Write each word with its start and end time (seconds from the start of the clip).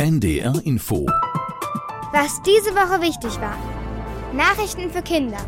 NDR 0.00 0.54
Info. 0.62 1.06
Was 2.12 2.40
diese 2.42 2.70
Woche 2.76 3.02
wichtig 3.02 3.40
war. 3.40 3.58
Nachrichten 4.32 4.92
für 4.92 5.02
Kinder. 5.02 5.38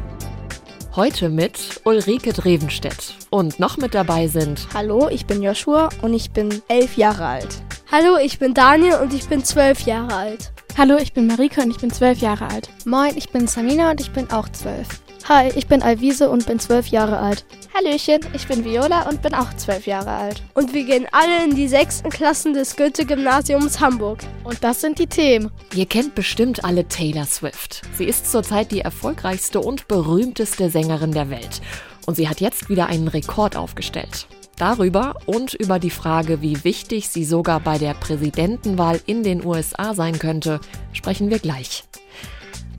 Heute 0.97 1.29
mit 1.29 1.81
Ulrike 1.85 2.33
Drevenstedt. 2.33 3.15
Und 3.31 3.61
noch 3.61 3.77
mit 3.77 3.95
dabei 3.95 4.27
sind 4.27 4.67
Hallo, 4.75 5.09
ich 5.09 5.27
bin 5.27 5.41
Joshua 5.41 5.89
und 6.03 6.15
ich 6.15 6.33
bin 6.33 6.63
elf 6.67 6.97
Jahre 6.97 7.27
alt. 7.27 7.63
Hallo, 7.93 8.17
ich 8.21 8.41
bin 8.41 8.53
Daniel 8.53 8.95
und 9.01 9.15
ich 9.15 9.29
bin 9.29 9.45
zwölf 9.45 9.83
Jahre 9.83 10.13
alt. 10.17 10.51
Hallo, 10.77 10.97
ich 10.97 11.13
bin 11.13 11.29
Marike 11.29 11.63
und 11.63 11.71
ich 11.71 11.79
bin 11.79 11.93
zwölf 11.93 12.19
Jahre 12.19 12.49
alt. 12.49 12.71
Moin, 12.85 13.17
ich 13.17 13.31
bin 13.31 13.47
Samina 13.47 13.93
und 13.93 14.01
ich 14.01 14.11
bin 14.11 14.33
auch 14.33 14.49
zwölf. 14.49 14.89
Hi, 15.29 15.49
ich 15.55 15.67
bin 15.69 15.83
Alvise 15.83 16.29
und 16.31 16.47
bin 16.47 16.59
zwölf 16.59 16.89
Jahre 16.89 17.19
alt. 17.19 17.45
Hallöchen, 17.75 18.21
ich 18.33 18.49
bin 18.49 18.65
Viola 18.65 19.09
und 19.09 19.23
bin 19.23 19.35
auch 19.35 19.55
zwölf 19.55 19.87
Jahre 19.87 20.11
alt. 20.11 20.43
Und 20.55 20.73
wir 20.73 20.85
gehen 20.85 21.07
alle 21.13 21.45
in 21.45 21.55
die 21.55 21.69
sechsten 21.69 22.11
Klassen 22.11 22.55
des 22.55 22.75
Goethe-Gymnasiums 22.77 23.81
Hamburg. 23.81 24.21
Und 24.43 24.65
das 24.65 24.81
sind 24.81 24.99
die 24.99 25.07
Themen. 25.07 25.51
Ihr 25.75 25.87
kennt 25.87 26.15
bestimmt 26.15 26.65
alle 26.65 26.89
Taylor 26.89 27.27
Swift. 27.27 27.83
Sie 27.97 28.05
ist 28.05 28.31
zurzeit 28.31 28.73
die 28.73 28.81
erfolgreichste 28.81 29.61
und 29.61 29.87
berühmteste 29.87 30.71
Sängerin 30.71 31.13
der 31.13 31.31
Welt. 31.31 31.61
Und 32.07 32.17
sie 32.17 32.29
hat 32.29 32.41
jetzt 32.41 32.69
wieder 32.69 32.87
einen 32.87 33.09
Rekord 33.09 33.57
aufgestellt. 33.57 34.27
Darüber 34.57 35.15
und 35.27 35.55
über 35.55 35.79
die 35.79 35.91
Frage, 35.91 36.43
wie 36.43 36.65
wichtig 36.65 37.09
sie 37.09 37.25
sogar 37.25 37.61
bei 37.61 37.79
der 37.79 37.95
Präsidentenwahl 37.95 39.01
in 39.07 39.23
den 39.23 39.45
USA 39.45 39.95
sein 39.95 40.19
könnte, 40.19 40.61
sprechen 40.93 41.31
wir 41.31 41.39
gleich. 41.39 41.85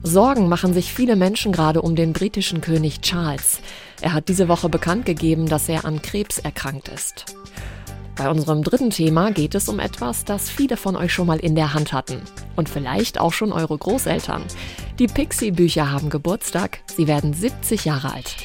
Sorgen 0.04 0.48
machen 0.48 0.74
sich 0.74 0.92
viele 0.92 1.14
Menschen 1.14 1.52
gerade 1.52 1.80
um 1.80 1.94
den 1.94 2.12
britischen 2.12 2.60
König 2.60 3.02
Charles. 3.02 3.60
Er 4.00 4.12
hat 4.12 4.28
diese 4.28 4.48
Woche 4.48 4.68
bekannt 4.68 5.06
gegeben, 5.06 5.46
dass 5.46 5.68
er 5.68 5.84
an 5.84 6.02
Krebs 6.02 6.38
erkrankt 6.38 6.88
ist. 6.88 7.26
Bei 8.16 8.28
unserem 8.28 8.64
dritten 8.64 8.90
Thema 8.90 9.30
geht 9.30 9.54
es 9.54 9.68
um 9.68 9.78
etwas, 9.78 10.24
das 10.24 10.50
viele 10.50 10.76
von 10.76 10.96
euch 10.96 11.12
schon 11.12 11.28
mal 11.28 11.38
in 11.38 11.54
der 11.54 11.72
Hand 11.72 11.92
hatten. 11.92 12.20
Und 12.56 12.68
vielleicht 12.68 13.18
auch 13.18 13.32
schon 13.32 13.52
eure 13.52 13.78
Großeltern. 13.78 14.42
Die 14.98 15.06
Pixie-Bücher 15.06 15.90
haben 15.90 16.10
Geburtstag. 16.10 16.80
Sie 16.94 17.06
werden 17.06 17.32
70 17.32 17.84
Jahre 17.84 18.12
alt. 18.12 18.36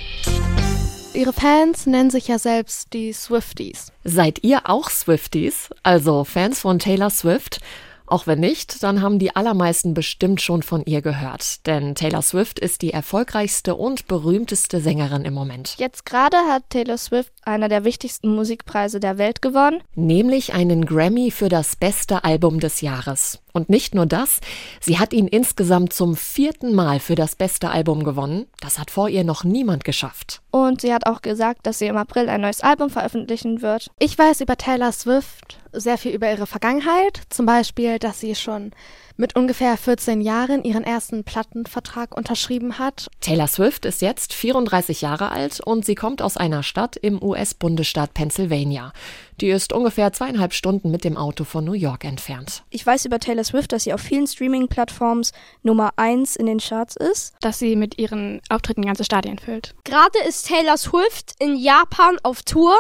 Ihre 1.13 1.33
Fans 1.33 1.88
nennen 1.88 2.11
sich 2.11 2.28
ja 2.28 2.38
selbst 2.38 2.94
die 2.94 3.11
Swifties. 3.11 3.91
Seid 4.03 4.44
ihr 4.44 4.69
auch 4.69 4.91
Swifties? 4.91 5.72
Also 5.81 6.23
Fans 6.23 6.59
von 6.59 6.78
Taylor 6.78 7.09
Swift? 7.09 7.59
Auch 8.08 8.25
wenn 8.25 8.39
nicht, 8.39 8.81
dann 8.83 9.02
haben 9.02 9.19
die 9.19 9.36
allermeisten 9.36 9.94
bestimmt 9.94 10.41
schon 10.41 10.63
von 10.63 10.83
ihr 10.86 11.02
gehört. 11.02 11.66
Denn 11.67 11.94
Taylor 11.94 12.22
Swift 12.22 12.58
ist 12.58 12.81
die 12.81 12.94
erfolgreichste 12.94 13.75
und 13.75 14.08
berühmteste 14.08 14.80
Sängerin 14.80 15.25
im 15.25 15.33
Moment. 15.33 15.75
Jetzt 15.77 16.05
gerade 16.05 16.38
hat 16.38 16.63
Taylor 16.69 16.97
Swift 16.97 17.33
einer 17.44 17.67
der 17.67 17.83
wichtigsten 17.83 18.33
Musikpreise 18.33 19.00
der 19.00 19.17
Welt 19.17 19.41
gewonnen. 19.41 19.83
Nämlich 19.95 20.53
einen 20.53 20.85
Grammy 20.85 21.31
für 21.31 21.50
das 21.50 21.75
beste 21.75 22.23
Album 22.23 22.59
des 22.61 22.81
Jahres. 22.81 23.39
Und 23.58 23.69
nicht 23.69 23.95
nur 23.95 24.05
das, 24.05 24.39
sie 24.80 25.00
hat 25.00 25.13
ihn 25.13 25.27
insgesamt 25.27 25.91
zum 25.91 26.16
vierten 26.16 26.75
Mal 26.75 27.00
für 27.00 27.16
das 27.16 27.36
beste 27.36 27.72
Album 27.72 28.03
gewonnen. 28.03 28.45
Das 28.59 28.77
hat 28.77 28.91
vor 28.91 29.09
ihr 29.09 29.23
noch 29.23 29.44
niemand 29.44 29.83
geschafft. 29.83 30.44
Und 30.52 30.81
sie 30.81 30.94
hat 30.94 31.08
auch 31.08 31.23
gesagt, 31.23 31.66
dass 31.66 31.80
sie 31.80 31.88
im 31.88 31.97
April 31.97 32.30
ein 32.30 32.41
neues 32.41 32.61
Album 32.61 32.91
veröffentlichen 32.91 33.63
wird. 33.63 33.88
Ich 33.97 34.16
weiß 34.16 34.41
über 34.41 34.58
Taylor 34.58 34.91
Swift 34.91 35.58
sehr 35.73 35.97
viel 35.97 36.13
über 36.13 36.30
ihre 36.30 36.47
Vergangenheit. 36.47 37.22
Zum 37.30 37.45
Beispiel, 37.45 38.00
dass 38.00 38.19
sie 38.19 38.35
schon 38.35 38.72
mit 39.16 39.35
ungefähr 39.35 39.75
14 39.78 40.22
Jahren 40.22 40.63
ihren 40.63 40.83
ersten 40.83 41.23
Plattenvertrag 41.23 42.16
unterschrieben 42.16 42.78
hat. 42.78 43.08
Taylor 43.19 43.47
Swift 43.47 43.85
ist 43.85 44.02
jetzt 44.02 44.33
34 44.33 45.02
Jahre 45.02 45.31
alt 45.31 45.59
und 45.59 45.85
sie 45.85 45.95
kommt 45.95 46.22
aus 46.22 46.38
einer 46.38 46.61
Stadt 46.61 46.95
im 46.95 47.22
US-Bundesstaat 47.22 48.13
Pennsylvania. 48.13 48.94
Die 49.39 49.49
ist 49.49 49.71
ungefähr 49.71 50.11
zweieinhalb 50.11 50.53
Stunden 50.53 50.89
mit 50.89 51.03
dem 51.03 51.16
Auto 51.16 51.43
von 51.43 51.63
New 51.63 51.73
York 51.73 52.03
entfernt. 52.05 52.63
Ich 52.71 52.85
weiß 52.85 53.05
über 53.05 53.19
Taylor 53.19 53.44
Swift, 53.44 53.71
dass 53.71 53.83
sie 53.83 53.94
auf 53.94 54.02
vielen 54.02 54.25
Streaming-Plattforms 54.25 55.31
Nummer 55.61 55.91
1 55.95 56.35
in 56.38 56.47
den 56.47 56.57
Charts 56.57 56.95
ist. 56.95 57.35
Dass 57.41 57.59
sie 57.59 57.75
mit 57.75 57.99
ihren 57.99 58.41
Auftritten 58.49 58.83
ganze 58.83 59.03
Stadien 59.03 59.38
füllt. 59.38 59.75
Gerade 59.83 60.17
ist 60.28 60.47
Taylor 60.47 60.78
Swift 60.78 61.35
in 61.39 61.56
Japan 61.56 62.17
auf 62.23 62.41
Tour 62.41 62.75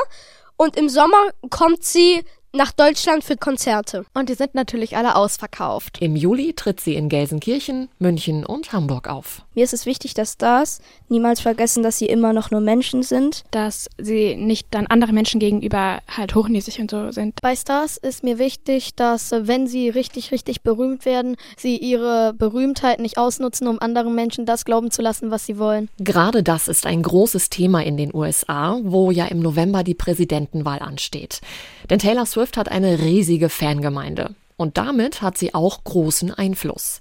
und 0.55 0.75
im 0.75 0.89
Sommer 0.89 1.29
kommt 1.51 1.83
sie 1.83 2.23
nach 2.53 2.71
Deutschland 2.71 3.23
für 3.23 3.37
Konzerte. 3.37 4.05
Und 4.13 4.29
die 4.29 4.33
sind 4.33 4.55
natürlich 4.55 4.97
alle 4.97 5.15
ausverkauft. 5.15 5.97
Im 6.01 6.15
Juli 6.15 6.53
tritt 6.53 6.79
sie 6.79 6.95
in 6.95 7.09
Gelsenkirchen, 7.09 7.89
München 7.99 8.45
und 8.45 8.73
Hamburg 8.73 9.07
auf. 9.07 9.43
Mir 9.53 9.63
ist 9.63 9.73
es 9.73 9.85
wichtig, 9.85 10.13
dass 10.13 10.33
Stars 10.33 10.81
niemals 11.09 11.41
vergessen, 11.41 11.83
dass 11.83 11.97
sie 11.97 12.07
immer 12.07 12.33
noch 12.33 12.51
nur 12.51 12.61
Menschen 12.61 13.03
sind. 13.03 13.43
Dass 13.51 13.89
sie 13.97 14.35
nicht 14.35 14.67
dann 14.71 14.87
anderen 14.87 15.15
Menschen 15.15 15.39
gegenüber 15.39 15.99
halt 16.07 16.35
hochnäsig 16.35 16.79
und 16.79 16.91
so 16.91 17.11
sind. 17.11 17.39
Bei 17.41 17.55
Stars 17.55 17.97
ist 17.97 18.23
mir 18.23 18.39
wichtig, 18.39 18.95
dass 18.95 19.31
wenn 19.31 19.67
sie 19.67 19.89
richtig, 19.89 20.31
richtig 20.31 20.61
berühmt 20.61 21.05
werden, 21.05 21.35
sie 21.57 21.77
ihre 21.77 22.33
Berühmtheit 22.33 22.99
nicht 22.99 23.17
ausnutzen, 23.17 23.67
um 23.67 23.79
anderen 23.79 24.15
Menschen 24.15 24.45
das 24.45 24.65
glauben 24.65 24.91
zu 24.91 25.01
lassen, 25.01 25.31
was 25.31 25.45
sie 25.45 25.59
wollen. 25.59 25.89
Gerade 25.99 26.43
das 26.43 26.67
ist 26.67 26.85
ein 26.85 27.03
großes 27.03 27.49
Thema 27.49 27.83
in 27.83 27.97
den 27.97 28.13
USA, 28.13 28.79
wo 28.83 29.11
ja 29.11 29.25
im 29.25 29.39
November 29.39 29.83
die 29.83 29.95
Präsidentenwahl 29.95 30.79
ansteht. 30.79 31.41
Denn 31.89 31.99
Taylor 31.99 32.25
Swift 32.25 32.46
Swift 32.47 32.55
hat 32.55 32.71
eine 32.71 32.99
riesige 33.01 33.49
Fangemeinde. 33.49 34.33
Und 34.55 34.77
damit 34.77 35.21
hat 35.21 35.37
sie 35.37 35.53
auch 35.53 35.83
großen 35.83 36.33
Einfluss. 36.33 36.97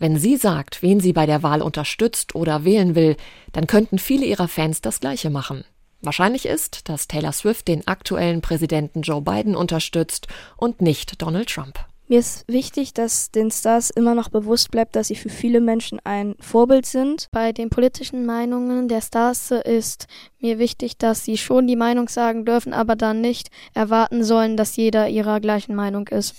Wenn 0.00 0.16
sie 0.18 0.36
sagt, 0.36 0.82
wen 0.82 0.98
sie 0.98 1.12
bei 1.12 1.24
der 1.24 1.44
Wahl 1.44 1.62
unterstützt 1.62 2.34
oder 2.34 2.64
wählen 2.64 2.96
will, 2.96 3.16
dann 3.52 3.68
könnten 3.68 4.00
viele 4.00 4.26
ihrer 4.26 4.48
Fans 4.48 4.80
das 4.80 4.98
Gleiche 4.98 5.30
machen. 5.30 5.64
Wahrscheinlich 6.00 6.46
ist, 6.46 6.88
dass 6.88 7.06
Taylor 7.06 7.30
Swift 7.30 7.68
den 7.68 7.86
aktuellen 7.86 8.40
Präsidenten 8.40 9.02
Joe 9.02 9.22
Biden 9.22 9.54
unterstützt 9.54 10.26
und 10.56 10.82
nicht 10.82 11.22
Donald 11.22 11.48
Trump. 11.48 11.78
Mir 12.10 12.20
ist 12.20 12.48
wichtig, 12.48 12.94
dass 12.94 13.30
den 13.32 13.50
Stars 13.50 13.90
immer 13.90 14.14
noch 14.14 14.30
bewusst 14.30 14.70
bleibt, 14.70 14.96
dass 14.96 15.08
sie 15.08 15.14
für 15.14 15.28
viele 15.28 15.60
Menschen 15.60 16.00
ein 16.04 16.36
Vorbild 16.40 16.86
sind. 16.86 17.28
Bei 17.32 17.52
den 17.52 17.68
politischen 17.68 18.24
Meinungen 18.24 18.88
der 18.88 19.02
Stars 19.02 19.50
ist 19.50 20.06
mir 20.40 20.58
wichtig, 20.58 20.96
dass 20.96 21.26
sie 21.26 21.36
schon 21.36 21.66
die 21.66 21.76
Meinung 21.76 22.08
sagen 22.08 22.46
dürfen, 22.46 22.72
aber 22.72 22.96
dann 22.96 23.20
nicht 23.20 23.50
erwarten 23.74 24.24
sollen, 24.24 24.56
dass 24.56 24.76
jeder 24.76 25.10
ihrer 25.10 25.38
gleichen 25.40 25.74
Meinung 25.74 26.08
ist. 26.08 26.34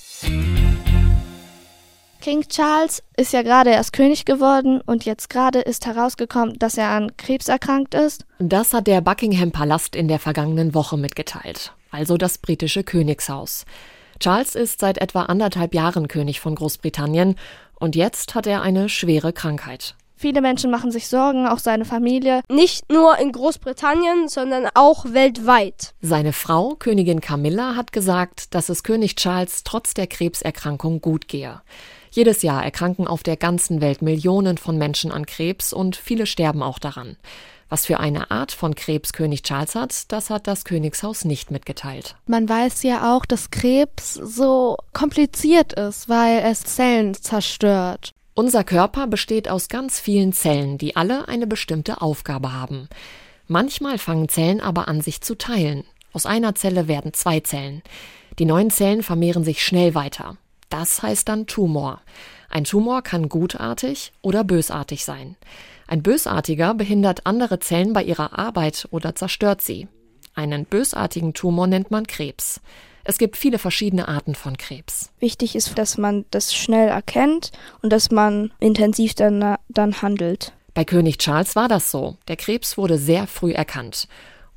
King 2.19 2.47
Charles 2.49 3.03
ist 3.15 3.31
ja 3.31 3.43
gerade 3.43 3.69
erst 3.69 3.93
König 3.93 4.25
geworden 4.25 4.81
und 4.81 5.05
jetzt 5.05 5.29
gerade 5.29 5.59
ist 5.59 5.85
herausgekommen, 5.85 6.57
dass 6.57 6.79
er 6.79 6.89
an 6.89 7.15
Krebs 7.15 7.47
erkrankt 7.47 7.93
ist. 7.93 8.25
Das 8.39 8.73
hat 8.73 8.87
der 8.87 9.01
Buckingham 9.01 9.51
Palast 9.51 9.95
in 9.95 10.07
der 10.07 10.17
vergangenen 10.17 10.73
Woche 10.73 10.97
mitgeteilt, 10.97 11.73
also 11.91 12.17
das 12.17 12.39
britische 12.39 12.83
Königshaus. 12.83 13.65
Charles 14.19 14.55
ist 14.55 14.79
seit 14.79 14.97
etwa 14.97 15.23
anderthalb 15.23 15.73
Jahren 15.73 16.07
König 16.07 16.39
von 16.39 16.55
Großbritannien 16.55 17.35
und 17.79 17.95
jetzt 17.95 18.35
hat 18.35 18.47
er 18.47 18.61
eine 18.61 18.89
schwere 18.89 19.33
Krankheit. 19.33 19.95
Viele 20.21 20.41
Menschen 20.41 20.69
machen 20.69 20.91
sich 20.91 21.07
Sorgen, 21.07 21.47
auch 21.47 21.59
seine 21.59 21.85
Familie. 21.85 22.41
Nicht 22.49 22.91
nur 22.91 23.17
in 23.19 23.31
Großbritannien, 23.31 24.27
sondern 24.27 24.67
auch 24.73 25.05
weltweit. 25.13 25.93
Seine 26.01 26.33
Frau, 26.33 26.75
Königin 26.75 27.21
Camilla, 27.21 27.77
hat 27.77 27.93
gesagt, 27.93 28.53
dass 28.53 28.67
es 28.67 28.83
König 28.83 29.15
Charles 29.15 29.63
trotz 29.63 29.93
der 29.93 30.07
Krebserkrankung 30.07 30.99
gut 30.99 31.29
gehe. 31.29 31.61
Jedes 32.11 32.41
Jahr 32.41 32.65
erkranken 32.65 33.07
auf 33.07 33.23
der 33.23 33.37
ganzen 33.37 33.79
Welt 33.79 34.01
Millionen 34.01 34.57
von 34.57 34.77
Menschen 34.77 35.13
an 35.13 35.25
Krebs 35.25 35.71
und 35.71 35.95
viele 35.95 36.25
sterben 36.25 36.63
auch 36.63 36.79
daran. 36.79 37.15
Was 37.69 37.85
für 37.85 37.99
eine 37.99 38.31
Art 38.31 38.51
von 38.51 38.73
Krebs 38.73 39.13
König 39.13 39.43
Charles 39.43 39.75
hat, 39.75 40.11
das 40.11 40.31
hat 40.31 40.47
das 40.47 40.65
Königshaus 40.65 41.23
nicht 41.23 41.51
mitgeteilt. 41.51 42.15
Man 42.25 42.49
weiß 42.49 42.81
ja 42.83 43.15
auch, 43.15 43.25
dass 43.25 43.51
Krebs 43.51 44.15
so 44.15 44.75
kompliziert 44.91 45.73
ist, 45.73 46.09
weil 46.09 46.39
es 46.39 46.61
Zellen 46.61 47.13
zerstört. 47.13 48.11
Unser 48.33 48.63
Körper 48.63 49.05
besteht 49.05 49.49
aus 49.49 49.67
ganz 49.67 49.99
vielen 49.99 50.33
Zellen, 50.33 50.77
die 50.77 50.95
alle 50.95 51.27
eine 51.27 51.45
bestimmte 51.45 52.01
Aufgabe 52.01 52.53
haben. 52.53 52.89
Manchmal 53.47 53.97
fangen 53.97 54.29
Zellen 54.29 54.61
aber 54.61 54.87
an, 54.87 55.01
sich 55.01 55.21
zu 55.21 55.35
teilen. 55.35 55.83
Aus 56.13 56.25
einer 56.25 56.55
Zelle 56.55 56.87
werden 56.87 57.13
zwei 57.13 57.39
Zellen. 57.39 57.83
Die 58.39 58.45
neuen 58.45 58.71
Zellen 58.71 59.03
vermehren 59.03 59.43
sich 59.43 59.63
schnell 59.63 59.93
weiter. 59.93 60.37
Das 60.69 61.03
heißt 61.03 61.27
dann 61.27 61.47
Tumor. 61.47 62.01
Ein 62.49 62.63
Tumor 62.63 63.01
kann 63.01 63.29
gutartig 63.29 64.11
oder 64.21 64.43
bösartig 64.43 65.03
sein. 65.03 65.35
Ein 65.89 66.03
Bösartiger 66.03 66.75
behindert 66.75 67.25
andere 67.25 67.57
Zellen 67.57 67.93
bei 67.93 68.03
ihrer 68.03 68.37
Arbeit 68.37 68.87
oder 68.91 69.15
zerstört 69.15 69.63
sie. 69.63 69.87
Einen 70.35 70.65
bösartigen 70.65 71.33
Tumor 71.33 71.65
nennt 71.65 71.89
man 71.89 72.05
Krebs. 72.05 72.61
Es 73.03 73.17
gibt 73.17 73.35
viele 73.35 73.57
verschiedene 73.57 74.07
Arten 74.07 74.35
von 74.35 74.55
Krebs. 74.55 75.09
Wichtig 75.19 75.55
ist, 75.55 75.75
dass 75.79 75.97
man 75.97 76.25
das 76.29 76.53
schnell 76.53 76.89
erkennt 76.89 77.51
und 77.81 77.91
dass 77.91 78.11
man 78.11 78.51
intensiv 78.59 79.15
dann, 79.15 79.55
dann 79.67 80.03
handelt. 80.03 80.53
Bei 80.75 80.85
König 80.85 81.17
Charles 81.17 81.55
war 81.55 81.67
das 81.67 81.89
so. 81.89 82.17
Der 82.27 82.35
Krebs 82.35 82.77
wurde 82.77 82.99
sehr 82.99 83.25
früh 83.25 83.53
erkannt. 83.53 84.07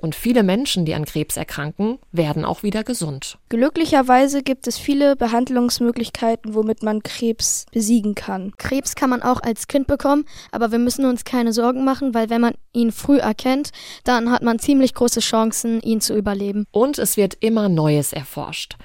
Und 0.02 0.16
viele 0.16 0.42
Menschen, 0.42 0.84
die 0.84 0.94
an 0.96 1.04
Krebs 1.04 1.36
erkranken, 1.36 2.00
werden 2.10 2.44
auch 2.44 2.64
wieder 2.64 2.82
gesund. 2.82 3.38
Glücklicherweise 3.50 4.42
gibt 4.42 4.66
es 4.66 4.76
viele 4.76 5.14
Behandlungsmöglichkeiten, 5.14 6.54
womit 6.54 6.82
man 6.82 7.04
Krebs 7.04 7.66
besiegen 7.70 8.16
kann. 8.16 8.52
Krebs 8.58 8.96
kann 8.96 9.10
man 9.10 9.22
auch 9.22 9.40
als 9.40 9.68
Kind 9.68 9.86
bekommen, 9.86 10.24
aber 10.50 10.72
wir 10.72 10.80
müssen 10.80 11.04
uns 11.04 11.24
keine 11.24 11.52
Sorgen 11.52 11.84
machen, 11.84 12.14
weil 12.14 12.30
wenn 12.30 12.40
man 12.40 12.54
ihn 12.72 12.90
früh 12.90 13.18
erkennt, 13.18 13.70
dann 14.02 14.32
hat 14.32 14.42
man 14.42 14.58
ziemlich 14.58 14.92
große 14.92 15.20
Chancen, 15.20 15.80
ihn 15.82 16.00
zu 16.00 16.16
überleben. 16.16 16.66
Und 16.72 16.98
es 16.98 17.16
wird 17.16 17.36
immer 17.38 17.68
Neues 17.68 18.12
erforscht. 18.12 18.76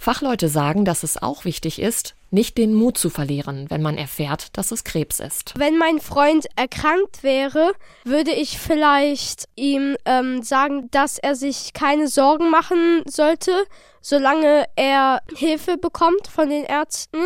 Fachleute 0.00 0.48
sagen, 0.48 0.86
dass 0.86 1.02
es 1.02 1.22
auch 1.22 1.44
wichtig 1.44 1.78
ist, 1.78 2.14
nicht 2.30 2.56
den 2.56 2.72
Mut 2.72 2.96
zu 2.96 3.10
verlieren, 3.10 3.66
wenn 3.68 3.82
man 3.82 3.98
erfährt, 3.98 4.56
dass 4.56 4.70
es 4.70 4.82
Krebs 4.82 5.20
ist. 5.20 5.52
Wenn 5.58 5.76
mein 5.76 6.00
Freund 6.00 6.46
erkrankt 6.56 7.22
wäre, 7.22 7.72
würde 8.04 8.30
ich 8.30 8.58
vielleicht 8.58 9.46
ihm 9.56 9.98
ähm, 10.06 10.42
sagen, 10.42 10.90
dass 10.90 11.18
er 11.18 11.34
sich 11.34 11.74
keine 11.74 12.08
Sorgen 12.08 12.50
machen 12.50 13.02
sollte, 13.06 13.52
solange 14.00 14.64
er 14.74 15.20
Hilfe 15.36 15.76
bekommt 15.76 16.28
von 16.28 16.48
den 16.48 16.64
Ärzten. 16.64 17.20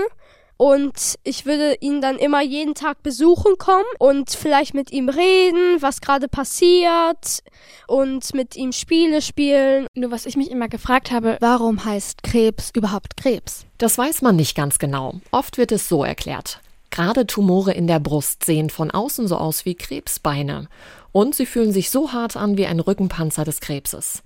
Und 0.65 1.17
ich 1.25 1.45
würde 1.45 1.77
ihn 1.81 2.01
dann 2.01 2.17
immer 2.17 2.41
jeden 2.41 2.73
Tag 2.73 3.03
besuchen 3.03 3.59
kommen 3.59 3.85
und 3.99 4.31
vielleicht 4.31 4.73
mit 4.73 4.93
ihm 4.93 5.11
reden, 5.11 5.83
was 5.83 6.01
gerade 6.01 6.27
passiert 6.27 7.43
und 7.87 8.33
mit 8.33 8.57
ihm 8.57 8.73
Spiele 8.73 9.21
spielen. 9.21 9.87
Nur 9.95 10.11
was 10.11 10.25
ich 10.25 10.39
mich 10.39 10.51
immer 10.51 10.69
gefragt 10.69 11.11
habe, 11.11 11.37
warum 11.41 11.85
heißt 11.85 12.23
Krebs 12.23 12.71
überhaupt 12.75 13.19
Krebs? 13.19 13.67
Das 13.77 13.99
weiß 13.99 14.23
man 14.23 14.37
nicht 14.37 14.57
ganz 14.57 14.79
genau. 14.79 15.21
Oft 15.33 15.59
wird 15.59 15.71
es 15.71 15.87
so 15.87 16.03
erklärt. 16.03 16.61
Gerade 16.89 17.27
Tumore 17.27 17.73
in 17.73 17.87
der 17.87 18.01
Brust 18.01 18.47
sehen 18.47 18.71
von 18.71 18.91
außen 18.91 19.29
so 19.29 19.37
aus 19.37 19.67
wie 19.67 19.75
Krebsbeine. 19.75 20.69
Und 21.13 21.35
sie 21.35 21.45
fühlen 21.45 21.73
sich 21.75 21.91
so 21.91 22.15
hart 22.15 22.39
an 22.39 22.57
wie 22.57 22.65
ein 22.65 22.81
Rückenpanzer 22.81 23.45
des 23.45 23.61
Krebses. 23.61 24.23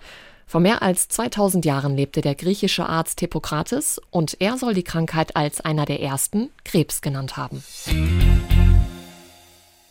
Vor 0.49 0.63
mehr 0.63 0.81
als 0.81 1.09
2000 1.09 1.67
Jahren 1.67 1.95
lebte 1.95 2.23
der 2.23 2.35
griechische 2.35 2.87
Arzt 2.87 3.21
Hippokrates 3.21 4.01
und 4.11 4.39
er 4.41 4.57
soll 4.57 4.73
die 4.73 4.83
Krankheit 4.83 5.37
als 5.37 5.61
einer 5.61 5.85
der 5.85 6.01
ersten 6.01 6.49
Krebs 6.65 7.03
genannt 7.03 7.37
haben. 7.37 7.63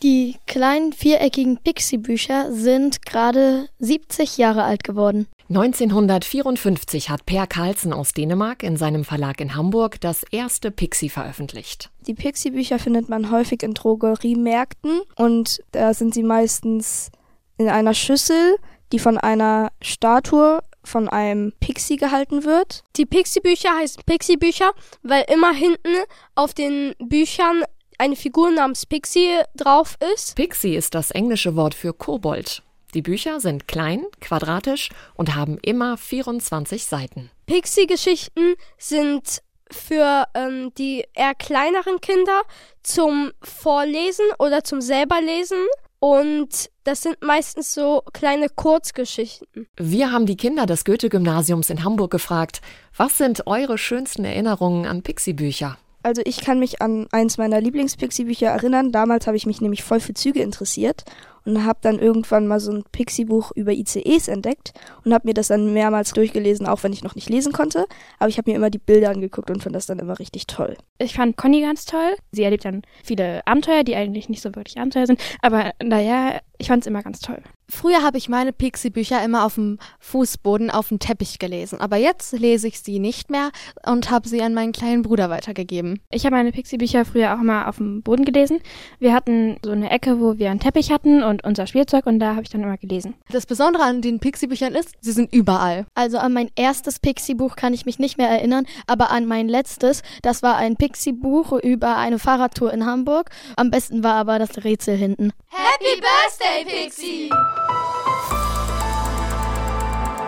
Die 0.02 0.36
kleinen 0.46 0.92
viereckigen 0.92 1.58
Pixie-Bücher 1.58 2.52
sind 2.52 3.06
gerade 3.06 3.68
70 3.78 4.36
Jahre 4.36 4.64
alt 4.64 4.82
geworden. 4.82 5.28
1954 5.48 7.08
hat 7.08 7.24
Per 7.24 7.46
Carlsen 7.46 7.92
aus 7.92 8.12
Dänemark 8.12 8.64
in 8.64 8.76
seinem 8.76 9.04
Verlag 9.04 9.40
in 9.40 9.54
Hamburg 9.54 10.00
das 10.00 10.24
erste 10.24 10.72
Pixie 10.72 11.08
veröffentlicht. 11.08 11.90
Die 12.08 12.14
Pixie-Bücher 12.14 12.80
findet 12.80 13.08
man 13.08 13.30
häufig 13.30 13.62
in 13.62 13.74
Drogeriemärkten 13.74 15.02
und 15.14 15.60
da 15.70 15.94
sind 15.94 16.14
sie 16.14 16.24
meistens 16.24 17.12
in 17.58 17.68
einer 17.68 17.94
Schüssel 17.94 18.56
die 18.92 18.98
von 18.98 19.18
einer 19.18 19.70
Statue 19.82 20.60
von 20.84 21.08
einem 21.08 21.52
Pixie 21.60 21.96
gehalten 21.96 22.44
wird. 22.44 22.82
Die 22.96 23.06
Pixie-Bücher 23.06 23.76
heißen 23.76 24.02
Pixie-Bücher, 24.06 24.72
weil 25.02 25.24
immer 25.32 25.52
hinten 25.52 25.96
auf 26.34 26.54
den 26.54 26.94
Büchern 26.98 27.64
eine 27.98 28.16
Figur 28.16 28.50
namens 28.50 28.86
Pixie 28.86 29.40
drauf 29.56 29.96
ist. 30.14 30.36
Pixie 30.36 30.76
ist 30.76 30.94
das 30.94 31.10
englische 31.10 31.56
Wort 31.56 31.74
für 31.74 31.92
Kobold. 31.92 32.62
Die 32.94 33.02
Bücher 33.02 33.38
sind 33.40 33.68
klein, 33.68 34.06
quadratisch 34.20 34.88
und 35.14 35.34
haben 35.34 35.58
immer 35.58 35.98
24 35.98 36.84
Seiten. 36.84 37.30
Pixie-Geschichten 37.46 38.54
sind 38.78 39.42
für 39.70 40.24
ähm, 40.34 40.72
die 40.78 41.04
eher 41.12 41.34
kleineren 41.34 42.00
Kinder 42.00 42.42
zum 42.82 43.32
Vorlesen 43.42 44.24
oder 44.38 44.64
zum 44.64 44.80
selberlesen 44.80 45.58
und 46.00 46.70
das 46.84 47.02
sind 47.02 47.22
meistens 47.22 47.74
so 47.74 48.02
kleine 48.12 48.48
Kurzgeschichten. 48.48 49.66
Wir 49.76 50.12
haben 50.12 50.26
die 50.26 50.36
Kinder 50.36 50.66
des 50.66 50.84
Goethe-Gymnasiums 50.84 51.70
in 51.70 51.84
Hamburg 51.84 52.10
gefragt, 52.10 52.60
was 52.96 53.18
sind 53.18 53.46
eure 53.46 53.78
schönsten 53.78 54.24
Erinnerungen 54.24 54.86
an 54.86 55.02
Pixie-Bücher? 55.02 55.76
Also 56.02 56.22
ich 56.24 56.40
kann 56.40 56.60
mich 56.60 56.80
an 56.80 57.08
eins 57.10 57.38
meiner 57.38 57.60
Lieblings-Pixie-Bücher 57.60 58.48
erinnern. 58.48 58.92
Damals 58.92 59.26
habe 59.26 59.36
ich 59.36 59.46
mich 59.46 59.60
nämlich 59.60 59.82
voll 59.82 60.00
für 60.00 60.14
Züge 60.14 60.40
interessiert 60.40 61.04
und 61.48 61.64
habe 61.64 61.78
dann 61.82 61.98
irgendwann 61.98 62.46
mal 62.46 62.60
so 62.60 62.72
ein 62.72 62.84
Pixie-Buch 62.92 63.52
über 63.54 63.72
ICEs 63.72 64.28
entdeckt 64.28 64.72
und 65.04 65.14
habe 65.14 65.26
mir 65.26 65.34
das 65.34 65.48
dann 65.48 65.72
mehrmals 65.72 66.12
durchgelesen, 66.12 66.66
auch 66.66 66.82
wenn 66.82 66.92
ich 66.92 67.02
noch 67.02 67.14
nicht 67.14 67.30
lesen 67.30 67.52
konnte. 67.52 67.86
Aber 68.18 68.28
ich 68.28 68.38
habe 68.38 68.50
mir 68.50 68.56
immer 68.56 68.70
die 68.70 68.78
Bilder 68.78 69.10
angeguckt 69.10 69.50
und 69.50 69.62
fand 69.62 69.74
das 69.74 69.86
dann 69.86 69.98
immer 69.98 70.18
richtig 70.18 70.46
toll. 70.46 70.76
Ich 70.98 71.14
fand 71.14 71.36
Conny 71.36 71.62
ganz 71.62 71.86
toll. 71.86 72.16
Sie 72.32 72.42
erlebt 72.42 72.64
dann 72.64 72.82
viele 73.02 73.46
Abenteuer, 73.46 73.84
die 73.84 73.96
eigentlich 73.96 74.28
nicht 74.28 74.42
so 74.42 74.54
wirklich 74.54 74.78
Abenteuer 74.78 75.06
sind. 75.06 75.20
Aber 75.40 75.72
naja, 75.82 76.40
ich 76.58 76.68
fand 76.68 76.82
es 76.82 76.86
immer 76.86 77.02
ganz 77.02 77.20
toll. 77.20 77.42
Früher 77.70 78.02
habe 78.02 78.16
ich 78.16 78.30
meine 78.30 78.54
Pixie-Bücher 78.54 79.22
immer 79.22 79.44
auf 79.44 79.56
dem 79.56 79.78
Fußboden 80.00 80.70
auf 80.70 80.88
dem 80.88 80.98
Teppich 80.98 81.38
gelesen, 81.38 81.80
aber 81.80 81.98
jetzt 81.98 82.32
lese 82.32 82.66
ich 82.66 82.80
sie 82.80 82.98
nicht 82.98 83.30
mehr 83.30 83.50
und 83.84 84.10
habe 84.10 84.26
sie 84.26 84.40
an 84.40 84.54
meinen 84.54 84.72
kleinen 84.72 85.02
Bruder 85.02 85.28
weitergegeben. 85.28 86.00
Ich 86.10 86.24
habe 86.24 86.34
meine 86.34 86.50
Pixie-Bücher 86.50 87.04
früher 87.04 87.34
auch 87.34 87.42
mal 87.42 87.66
auf 87.66 87.76
dem 87.76 88.02
Boden 88.02 88.24
gelesen. 88.24 88.60
Wir 88.98 89.12
hatten 89.12 89.58
so 89.62 89.70
eine 89.70 89.90
Ecke, 89.90 90.18
wo 90.18 90.38
wir 90.38 90.50
einen 90.50 90.60
Teppich 90.60 90.90
hatten 90.90 91.22
und 91.42 91.48
unser 91.48 91.66
Spielzeug 91.66 92.06
und 92.06 92.18
da 92.18 92.30
habe 92.30 92.42
ich 92.42 92.48
dann 92.48 92.62
immer 92.62 92.76
gelesen. 92.76 93.14
Das 93.30 93.46
Besondere 93.46 93.82
an 93.84 94.02
den 94.02 94.20
Pixie-Büchern 94.20 94.74
ist, 94.74 94.94
sie 95.00 95.12
sind 95.12 95.32
überall. 95.32 95.86
Also 95.94 96.18
an 96.18 96.32
mein 96.32 96.50
erstes 96.56 96.98
Pixie-Buch 96.98 97.56
kann 97.56 97.74
ich 97.74 97.86
mich 97.86 97.98
nicht 97.98 98.18
mehr 98.18 98.28
erinnern, 98.28 98.66
aber 98.86 99.10
an 99.10 99.26
mein 99.26 99.48
letztes, 99.48 100.02
das 100.22 100.42
war 100.42 100.56
ein 100.56 100.76
Pixie-Buch 100.76 101.52
über 101.62 101.96
eine 101.96 102.18
Fahrradtour 102.18 102.72
in 102.72 102.86
Hamburg. 102.86 103.30
Am 103.56 103.70
besten 103.70 104.02
war 104.02 104.14
aber 104.14 104.38
das 104.38 104.64
Rätsel 104.64 104.96
hinten. 104.96 105.32
Happy 105.48 106.00
Birthday, 106.00 106.84
Pixie! 106.84 107.30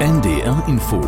NDR 0.00 0.64
Info 0.66 1.00